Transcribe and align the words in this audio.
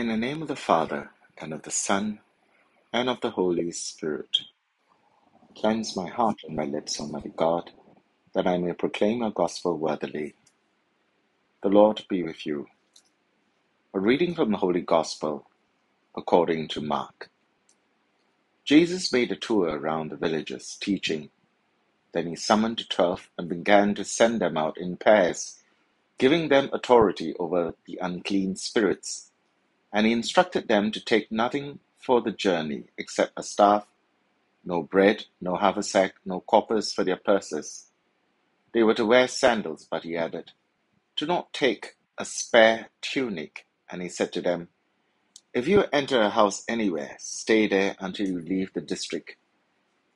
In 0.00 0.08
the 0.08 0.16
name 0.16 0.40
of 0.40 0.48
the 0.48 0.56
Father, 0.56 1.10
and 1.36 1.52
of 1.52 1.60
the 1.60 1.70
Son, 1.70 2.20
and 2.90 3.10
of 3.10 3.20
the 3.20 3.32
Holy 3.32 3.70
Spirit. 3.70 4.38
Cleanse 5.54 5.94
my 5.94 6.08
heart 6.08 6.38
and 6.42 6.56
my 6.56 6.64
lips, 6.64 6.98
Almighty 6.98 7.34
God, 7.36 7.70
that 8.32 8.46
I 8.46 8.56
may 8.56 8.72
proclaim 8.72 9.18
your 9.18 9.30
gospel 9.30 9.76
worthily. 9.76 10.36
The 11.62 11.68
Lord 11.68 12.06
be 12.08 12.22
with 12.22 12.46
you. 12.46 12.68
A 13.92 14.00
reading 14.00 14.34
from 14.34 14.52
the 14.52 14.56
Holy 14.56 14.80
Gospel 14.80 15.50
according 16.16 16.68
to 16.68 16.80
Mark. 16.80 17.28
Jesus 18.64 19.12
made 19.12 19.30
a 19.30 19.36
tour 19.36 19.68
around 19.68 20.12
the 20.12 20.16
villages, 20.16 20.78
teaching. 20.80 21.28
Then 22.14 22.26
he 22.26 22.36
summoned 22.36 22.78
the 22.78 22.84
twelve 22.84 23.28
and 23.36 23.50
began 23.50 23.94
to 23.96 24.04
send 24.06 24.40
them 24.40 24.56
out 24.56 24.78
in 24.78 24.96
pairs, 24.96 25.58
giving 26.16 26.48
them 26.48 26.70
authority 26.72 27.34
over 27.38 27.74
the 27.84 27.98
unclean 28.00 28.56
spirits 28.56 29.29
and 29.92 30.06
he 30.06 30.12
instructed 30.12 30.68
them 30.68 30.90
to 30.92 31.04
take 31.04 31.32
nothing 31.32 31.80
for 31.98 32.20
the 32.20 32.30
journey 32.30 32.84
except 32.96 33.32
a 33.36 33.42
staff, 33.42 33.86
no 34.64 34.82
bread, 34.82 35.24
no 35.40 35.56
haversack, 35.56 36.14
no 36.24 36.40
coppers 36.40 36.92
for 36.92 37.04
their 37.04 37.16
purses. 37.16 37.86
They 38.72 38.82
were 38.82 38.94
to 38.94 39.06
wear 39.06 39.26
sandals, 39.26 39.86
but 39.90 40.04
he 40.04 40.16
added, 40.16 40.52
Do 41.16 41.26
not 41.26 41.52
take 41.52 41.96
a 42.18 42.24
spare 42.24 42.88
tunic. 43.00 43.66
And 43.90 44.00
he 44.00 44.08
said 44.08 44.32
to 44.34 44.40
them, 44.40 44.68
If 45.52 45.66
you 45.66 45.84
enter 45.92 46.20
a 46.20 46.30
house 46.30 46.64
anywhere, 46.68 47.16
stay 47.18 47.66
there 47.66 47.96
until 47.98 48.28
you 48.28 48.40
leave 48.40 48.72
the 48.72 48.80
district. 48.80 49.36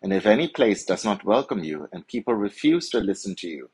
And 0.00 0.12
if 0.12 0.26
any 0.26 0.48
place 0.48 0.84
does 0.84 1.04
not 1.04 1.24
welcome 1.24 1.64
you, 1.64 1.88
and 1.92 2.06
people 2.06 2.34
refuse 2.34 2.90
to 2.90 3.00
listen 3.00 3.34
to 3.36 3.48
you, 3.48 3.70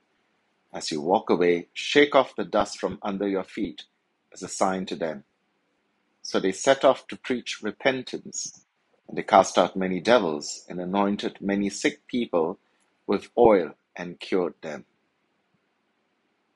as 0.73 0.93
you 0.93 1.01
walk 1.01 1.29
away, 1.29 1.69
shake 1.75 2.15
off 2.15 2.37
the 2.37 2.45
dust 2.45 2.79
from 2.79 2.99
under 3.03 3.29
your 3.29 3.43
feet 3.43 3.83
as 4.33 4.43
a 4.43 4.49
sign 4.49 4.87
to 4.87 4.97
them 4.97 5.25
so 6.23 6.41
they 6.41 6.53
set 6.53 6.85
off 6.85 7.07
to 7.09 7.17
preach 7.17 7.63
repentance, 7.63 8.65
and 9.09 9.17
they 9.19 9.23
cast 9.23 9.59
out 9.59 9.77
many 9.77 10.01
devils, 10.01 10.65
and 10.69 10.81
anointed 10.81 11.39
many 11.41 11.71
sick 11.71 12.07
people 12.07 12.59
with 13.07 13.31
oil, 13.39 13.73
and 13.97 14.21
cured 14.21 14.55
them. 14.63 14.85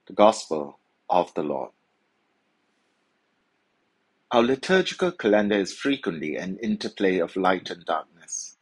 The 0.06 0.14
Gospel 0.14 0.78
of 1.10 1.32
the 1.34 1.42
Lord. 1.42 1.70
Our 4.30 4.42
liturgical 4.42 5.12
calendar 5.12 5.56
is 5.56 5.72
frequently 5.72 6.36
an 6.36 6.58
interplay 6.62 7.18
of 7.18 7.36
light 7.36 7.70
and 7.70 7.84
darkness. 7.84 8.56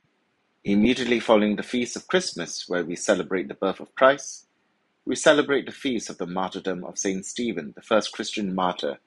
Immediately 0.65 1.21
following 1.21 1.57
the 1.57 1.63
feast 1.65 1.97
of 1.97 2.07
Christmas, 2.09 2.69
where 2.69 2.85
we 2.85 2.97
celebrate 2.97 3.49
the 3.49 3.55
birth 3.55 3.81
of 3.81 3.95
Christ, 3.95 4.47
we 5.05 5.17
celebrate 5.17 5.67
the 5.67 5.73
feast 5.73 6.11
of 6.11 6.19
the 6.19 6.27
martyrdom 6.27 6.85
of 6.85 6.99
Saint 6.99 7.27
Stephen, 7.27 7.73
the 7.75 7.83
first 7.83 8.13
Christian 8.13 8.55
martyr 8.55 8.99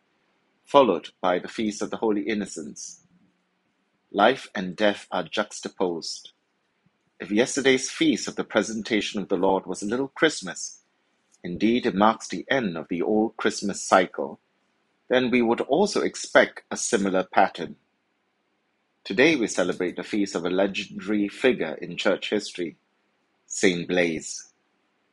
followed 0.66 1.09
by 1.21 1.38
the 1.38 1.47
Feast 1.47 1.81
of 1.81 1.91
the 1.91 1.97
Holy 1.97 2.23
Innocents. 2.23 3.02
Life 4.11 4.49
and 4.55 4.75
death 4.75 5.08
are 5.11 5.23
juxtaposed. 5.23 6.31
If 7.19 7.31
yesterday's 7.31 7.91
feast 7.91 8.27
of 8.27 8.35
the 8.35 8.44
presentation 8.44 9.21
of 9.21 9.30
the 9.30 9.38
Lord 9.38 9.67
was 9.67 9.83
a 9.83 9.86
little 9.86 10.08
Christmas, 10.08 10.81
indeed 11.43 11.86
it 11.86 11.93
marks 11.93 12.27
the 12.27 12.45
end 12.49 12.77
of 12.77 12.88
the 12.89 13.03
old 13.03 13.38
Christmas 13.38 13.81
cycle, 13.81 14.39
then 15.08 15.30
we 15.30 15.41
would 15.41 15.61
also 15.61 16.02
expect 16.02 16.63
a 16.71 16.77
similar 16.77 17.23
pattern. 17.23 17.75
Today 19.03 19.36
we 19.36 19.45
celebrate 19.45 19.95
the 19.95 20.03
feast 20.03 20.33
of 20.33 20.45
a 20.45 20.49
legendary 20.49 21.27
figure 21.27 21.77
in 21.80 21.95
church 21.95 22.31
history, 22.31 22.77
Saint 23.45 23.88
Blaise. 23.88 24.52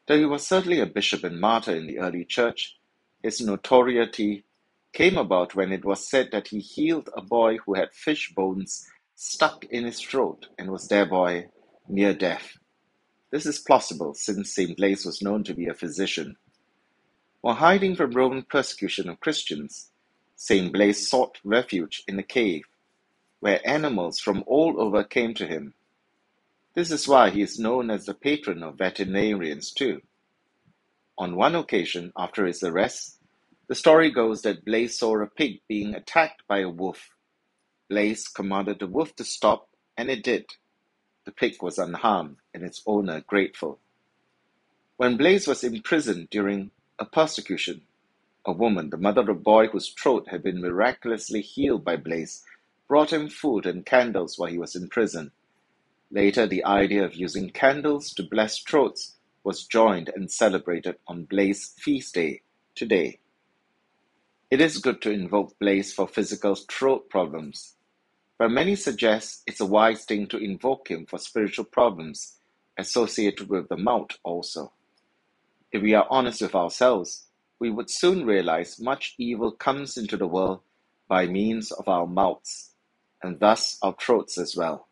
Though 0.06 0.18
he 0.18 0.24
was 0.24 0.46
certainly 0.46 0.80
a 0.80 0.86
bishop 0.86 1.24
and 1.24 1.38
martyr 1.38 1.76
in 1.76 1.86
the 1.86 1.98
early 1.98 2.24
church, 2.24 2.78
his 3.22 3.40
notoriety 3.42 4.44
came 4.92 5.16
about 5.16 5.54
when 5.54 5.72
it 5.72 5.84
was 5.84 6.08
said 6.08 6.30
that 6.32 6.48
he 6.48 6.58
healed 6.58 7.08
a 7.16 7.22
boy 7.22 7.58
who 7.58 7.74
had 7.74 7.94
fish 7.94 8.32
bones 8.34 8.86
stuck 9.14 9.64
in 9.64 9.84
his 9.84 10.00
throat 10.00 10.48
and 10.58 10.70
was 10.70 10.88
thereby 10.88 11.46
near 11.88 12.12
death. 12.14 12.58
This 13.30 13.46
is 13.46 13.58
plausible 13.58 14.14
since 14.14 14.54
St. 14.54 14.76
Blaise 14.76 15.06
was 15.06 15.22
known 15.22 15.44
to 15.44 15.54
be 15.54 15.66
a 15.66 15.74
physician. 15.74 16.36
While 17.40 17.54
hiding 17.54 17.96
from 17.96 18.12
Roman 18.12 18.42
persecution 18.42 19.08
of 19.08 19.20
Christians, 19.20 19.90
St. 20.36 20.72
Blaise 20.72 21.08
sought 21.08 21.38
refuge 21.44 22.02
in 22.06 22.18
a 22.18 22.22
cave 22.22 22.64
where 23.40 23.66
animals 23.66 24.20
from 24.20 24.44
all 24.46 24.80
over 24.80 25.02
came 25.02 25.34
to 25.34 25.46
him. 25.46 25.74
This 26.74 26.90
is 26.90 27.08
why 27.08 27.30
he 27.30 27.42
is 27.42 27.58
known 27.58 27.90
as 27.90 28.06
the 28.06 28.14
patron 28.14 28.62
of 28.62 28.78
veterinarians 28.78 29.72
too. 29.72 30.02
On 31.18 31.36
one 31.36 31.54
occasion, 31.54 32.12
after 32.16 32.46
his 32.46 32.62
arrest, 32.62 33.18
the 33.72 33.76
story 33.76 34.10
goes 34.10 34.42
that 34.42 34.66
Blaise 34.66 34.98
saw 34.98 35.18
a 35.22 35.26
pig 35.26 35.62
being 35.66 35.94
attacked 35.94 36.42
by 36.46 36.58
a 36.58 36.68
wolf. 36.68 37.08
Blaise 37.88 38.28
commanded 38.28 38.78
the 38.78 38.86
wolf 38.86 39.16
to 39.16 39.24
stop, 39.24 39.70
and 39.96 40.10
it 40.10 40.22
did. 40.22 40.44
The 41.24 41.32
pig 41.32 41.62
was 41.62 41.78
unharmed, 41.78 42.36
and 42.52 42.64
its 42.64 42.82
owner 42.86 43.22
grateful. 43.22 43.78
When 44.98 45.16
Blaise 45.16 45.46
was 45.46 45.64
imprisoned 45.64 46.28
during 46.28 46.70
a 46.98 47.06
persecution, 47.06 47.80
a 48.44 48.52
woman, 48.52 48.90
the 48.90 48.98
mother 48.98 49.22
of 49.22 49.30
a 49.30 49.34
boy 49.34 49.68
whose 49.68 49.88
throat 49.88 50.28
had 50.28 50.42
been 50.42 50.60
miraculously 50.60 51.40
healed 51.40 51.82
by 51.82 51.96
Blaise, 51.96 52.44
brought 52.88 53.10
him 53.10 53.30
food 53.30 53.64
and 53.64 53.86
candles 53.86 54.38
while 54.38 54.50
he 54.50 54.58
was 54.58 54.76
in 54.76 54.86
prison. 54.90 55.32
Later, 56.10 56.46
the 56.46 56.62
idea 56.66 57.06
of 57.06 57.14
using 57.14 57.48
candles 57.48 58.12
to 58.12 58.22
bless 58.22 58.58
throats 58.58 59.14
was 59.44 59.64
joined 59.64 60.10
and 60.14 60.30
celebrated 60.30 60.96
on 61.06 61.24
Blaise 61.24 61.72
feast 61.78 62.16
day 62.16 62.42
today. 62.74 63.18
It 64.52 64.60
is 64.60 64.76
good 64.76 65.00
to 65.00 65.10
invoke 65.10 65.58
Blaise 65.58 65.94
for 65.94 66.06
physical 66.06 66.54
throat 66.54 67.08
problems, 67.08 67.76
but 68.36 68.50
many 68.50 68.76
suggest 68.76 69.42
it's 69.46 69.60
a 69.62 69.64
wise 69.64 70.04
thing 70.04 70.26
to 70.26 70.36
invoke 70.36 70.90
him 70.90 71.06
for 71.06 71.16
spiritual 71.16 71.64
problems 71.64 72.36
associated 72.76 73.48
with 73.48 73.70
the 73.70 73.78
mouth 73.78 74.10
also. 74.22 74.74
If 75.72 75.80
we 75.80 75.94
are 75.94 76.06
honest 76.10 76.42
with 76.42 76.54
ourselves, 76.54 77.24
we 77.58 77.70
would 77.70 77.88
soon 77.88 78.26
realize 78.26 78.78
much 78.78 79.14
evil 79.16 79.52
comes 79.52 79.96
into 79.96 80.18
the 80.18 80.26
world 80.26 80.60
by 81.08 81.24
means 81.24 81.72
of 81.72 81.88
our 81.88 82.06
mouths, 82.06 82.72
and 83.22 83.40
thus 83.40 83.78
our 83.80 83.96
throats 83.98 84.36
as 84.36 84.54
well. 84.54 84.86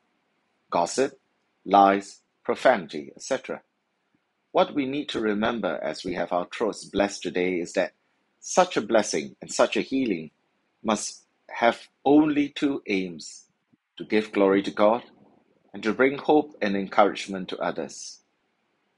Gossip, 0.71 1.21
lies, 1.67 2.23
profanity, 2.45 3.13
etc. 3.15 3.61
What 4.53 4.75
we 4.75 4.87
need 4.87 5.11
to 5.11 5.21
remember 5.21 5.79
as 5.83 6.03
we 6.03 6.15
have 6.15 6.33
our 6.33 6.49
throats 6.51 6.87
blessed 6.87 7.23
today 7.23 7.61
is 7.61 7.75
that 7.75 7.93
such 8.41 8.77
a 8.77 8.83
blessing 8.83 9.37
and 9.43 9.53
such 9.53 9.77
a 9.77 9.83
healing 9.83 10.31
must 10.85 11.25
have 11.51 11.89
only 12.05 12.49
two 12.51 12.83
aims 12.89 13.47
to 13.99 14.05
give 14.05 14.33
glory 14.33 14.63
to 14.63 14.71
God 14.71 15.05
and 15.75 15.83
to 15.83 15.93
bring 15.95 16.19
hope 16.19 16.57
and 16.63 16.77
encouragement 16.77 17.49
to 17.51 17.59
others. 17.59 18.21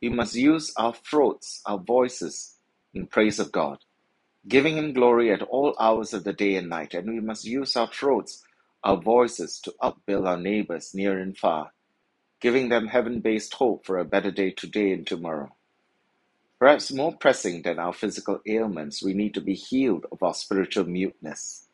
We 0.03 0.11
must 0.11 0.37
use 0.37 0.73
our 0.77 0.95
throats, 0.95 1.63
our 1.67 1.79
voices, 1.79 2.57
in 2.95 3.07
praise 3.09 3.39
of 3.41 3.53
God, 3.53 3.79
giving 4.49 4.77
Him 4.79 4.93
glory 4.95 5.33
at 5.33 5.43
all 5.43 5.77
hours 5.81 6.15
of 6.15 6.25
the 6.25 6.33
day 6.33 6.57
and 6.57 6.69
night, 6.69 6.95
and 6.95 7.09
we 7.09 7.21
must 7.21 7.45
use 7.45 7.77
our 7.77 7.89
throats, 7.89 8.45
our 8.85 8.97
voices, 8.97 9.61
to 9.61 9.75
upbuild 9.83 10.27
our 10.27 10.39
neighbors 10.39 10.95
near 10.95 11.19
and 11.19 11.37
far, 11.39 11.73
giving 12.41 12.69
them 12.71 12.89
heaven 12.89 13.21
based 13.21 13.55
hope 13.55 13.87
for 13.87 13.99
a 13.99 14.05
better 14.05 14.31
day 14.31 14.51
today 14.53 14.93
and 14.93 15.07
tomorrow. 15.07 15.55
Perhaps 16.63 16.93
more 16.93 17.13
pressing 17.13 17.63
than 17.63 17.81
our 17.81 17.93
physical 17.93 18.41
ailments, 18.47 19.03
we 19.03 19.15
need 19.15 19.35
to 19.35 19.41
be 19.41 19.53
healed 19.53 20.07
of 20.13 20.23
our 20.23 20.33
spiritual 20.33 20.85
muteness. 20.85 21.67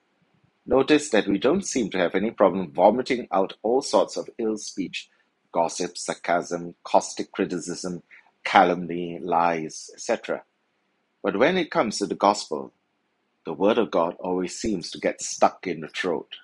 Notice 0.65 1.11
that 1.11 1.29
we 1.29 1.37
don't 1.37 1.67
seem 1.67 1.91
to 1.91 1.99
have 1.99 2.15
any 2.15 2.31
problem 2.31 2.73
vomiting 2.73 3.29
out 3.31 3.53
all 3.63 3.83
sorts 3.83 4.17
of 4.17 4.31
ill 4.39 4.57
speech, 4.57 5.11
gossip, 5.53 5.99
sarcasm, 5.99 6.75
caustic 6.85 7.33
criticism, 7.33 8.03
calumny, 8.45 9.19
lies, 9.19 9.91
etc. 9.93 10.45
But 11.23 11.37
when 11.37 11.59
it 11.59 11.71
comes 11.71 11.99
to 11.99 12.07
the 12.07 12.15
gospel, 12.15 12.73
the 13.45 13.53
word 13.53 13.77
of 13.77 13.91
God 13.91 14.17
always 14.19 14.59
seems 14.59 14.91
to 14.93 14.99
get 14.99 15.21
stuck 15.21 15.67
in 15.67 15.81
the 15.81 15.89
throat. 15.89 16.37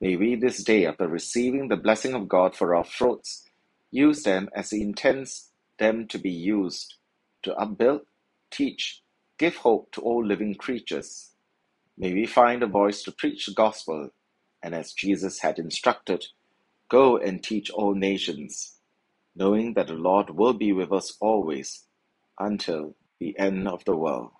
May 0.00 0.14
we 0.14 0.36
this 0.36 0.62
day, 0.62 0.86
after 0.86 1.08
receiving 1.08 1.66
the 1.66 1.76
blessing 1.76 2.14
of 2.14 2.28
God 2.28 2.54
for 2.54 2.76
our 2.76 2.84
throats, 2.84 3.48
use 3.90 4.22
them 4.22 4.48
as 4.54 4.70
He 4.70 4.80
intends 4.80 5.50
them 5.80 6.06
to 6.06 6.18
be 6.18 6.30
used 6.30 6.94
to 7.46 7.56
upbuild, 7.56 8.02
teach, 8.52 9.02
give 9.38 9.56
hope 9.56 9.92
to 9.92 10.02
all 10.02 10.24
living 10.24 10.56
creatures. 10.56 11.32
May 11.98 12.12
we 12.14 12.26
find 12.26 12.62
a 12.62 12.68
voice 12.68 13.02
to 13.04 13.12
preach 13.12 13.46
the 13.46 13.54
gospel, 13.54 14.10
and 14.62 14.74
as 14.74 14.92
Jesus 14.92 15.40
had 15.40 15.58
instructed, 15.58 16.26
go 16.90 17.18
and 17.18 17.42
teach 17.42 17.70
all 17.70 17.94
nations, 17.94 18.76
knowing 19.36 19.74
that 19.74 19.88
the 19.88 19.94
Lord 19.94 20.30
will 20.30 20.54
be 20.54 20.72
with 20.72 20.92
us 20.92 21.16
always 21.20 21.84
until 22.38 22.96
the 23.20 23.38
end 23.38 23.68
of 23.68 23.84
the 23.84 23.96
world. 23.96 24.32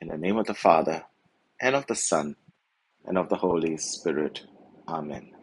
In 0.00 0.08
the 0.08 0.18
name 0.18 0.38
of 0.38 0.46
the 0.46 0.54
Father, 0.54 1.04
and 1.60 1.76
of 1.76 1.86
the 1.86 1.96
Son, 1.96 2.36
and 3.06 3.18
of 3.18 3.30
the 3.30 3.36
Holy 3.36 3.76
Spirit. 3.78 4.42
Amen. 4.88 5.37